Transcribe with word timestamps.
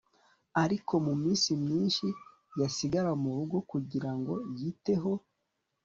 ariko 0.63 0.93
muminsi 1.05 1.49
myinshi, 1.63 2.07
yasigara 2.59 3.11
murugo 3.21 3.57
kugirango 3.71 4.33
yiteho 4.57 5.11